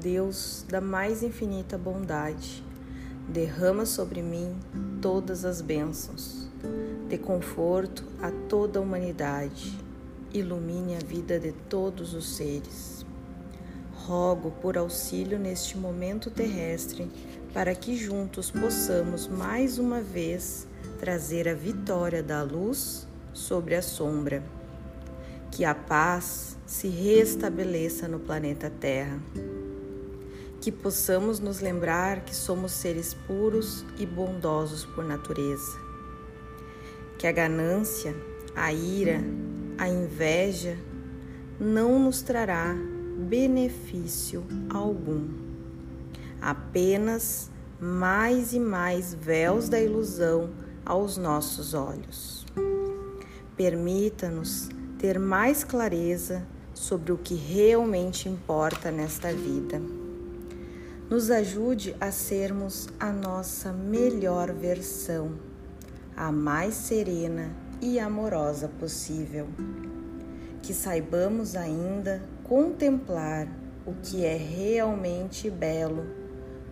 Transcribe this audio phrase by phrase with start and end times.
[0.00, 2.64] Deus da mais infinita bondade,
[3.28, 4.56] derrama sobre mim
[5.02, 6.48] todas as bênçãos.
[7.06, 9.78] Dê conforto a toda a humanidade.
[10.32, 13.04] Ilumine a vida de todos os seres.
[13.92, 17.10] Rogo por auxílio neste momento terrestre,
[17.52, 20.66] para que juntos possamos mais uma vez
[20.98, 24.42] trazer a vitória da luz sobre a sombra.
[25.50, 29.20] Que a paz se restabeleça no planeta Terra.
[30.60, 35.78] Que possamos nos lembrar que somos seres puros e bondosos por natureza.
[37.18, 38.14] Que a ganância,
[38.54, 39.20] a ira,
[39.78, 40.76] a inveja
[41.58, 42.74] não nos trará
[43.28, 45.28] benefício algum.
[46.40, 50.50] Apenas mais e mais véus da ilusão
[50.84, 52.44] aos nossos olhos.
[53.56, 54.68] Permita-nos
[54.98, 59.80] ter mais clareza sobre o que realmente importa nesta vida.
[61.10, 65.32] Nos ajude a sermos a nossa melhor versão,
[66.16, 67.50] a mais serena
[67.82, 69.48] e amorosa possível.
[70.62, 73.48] Que saibamos ainda contemplar
[73.84, 76.06] o que é realmente belo,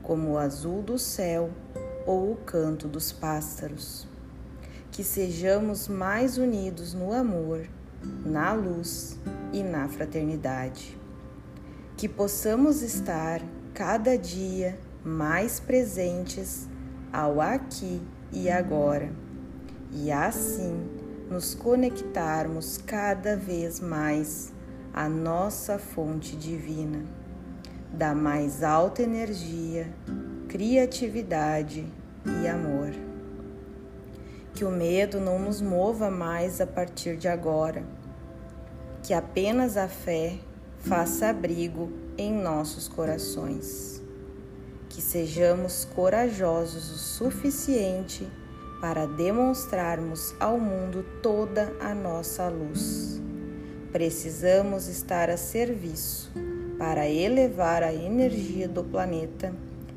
[0.04, 1.50] como o azul do céu
[2.06, 4.06] ou o canto dos pássaros.
[4.92, 7.66] Que sejamos mais unidos no amor
[8.24, 9.18] na luz
[9.52, 10.96] e na fraternidade.
[11.96, 13.42] Que possamos estar
[13.78, 16.68] cada dia mais presentes
[17.12, 19.08] ao aqui e agora,
[19.92, 20.84] e assim
[21.30, 24.52] nos conectarmos cada vez mais
[24.92, 27.04] à nossa fonte divina,
[27.92, 29.86] da mais alta energia,
[30.48, 31.86] criatividade
[32.26, 32.90] e amor.
[34.54, 37.84] Que o medo não nos mova mais a partir de agora,
[39.04, 40.36] que apenas a fé
[40.80, 44.02] faça abrigo em nossos corações,
[44.88, 48.26] que sejamos corajosos o suficiente
[48.80, 53.20] para demonstrarmos ao mundo toda a nossa luz.
[53.92, 56.30] Precisamos estar a serviço
[56.78, 59.52] para elevar a energia do planeta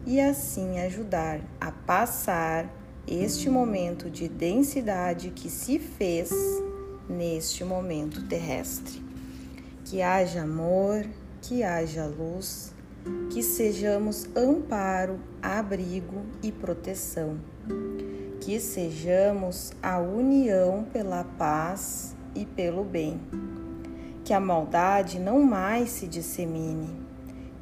[0.05, 2.73] e assim ajudar a passar
[3.07, 6.31] este momento de densidade que se fez
[7.07, 9.10] neste momento terrestre.
[9.91, 11.05] Que haja amor,
[11.41, 12.73] que haja luz,
[13.29, 17.37] que sejamos amparo, abrigo e proteção.
[18.39, 23.19] Que sejamos a união pela paz e pelo bem.
[24.23, 26.89] Que a maldade não mais se dissemine,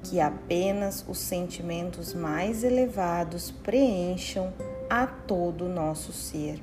[0.03, 4.53] que apenas os sentimentos mais elevados preencham
[4.87, 6.61] a todo o nosso ser.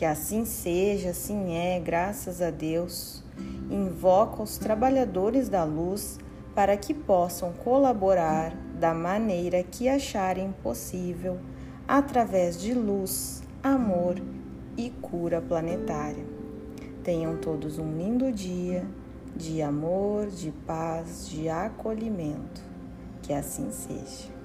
[0.00, 3.22] Que assim seja, assim é, graças a Deus.
[3.70, 6.18] Invoco os trabalhadores da luz
[6.54, 11.38] para que possam colaborar da maneira que acharem possível,
[11.86, 14.16] através de luz, amor
[14.74, 16.24] e cura planetária.
[17.04, 18.86] Tenham todos um lindo dia
[19.36, 22.62] de amor, de paz, de acolhimento.
[23.20, 24.39] Que assim seja.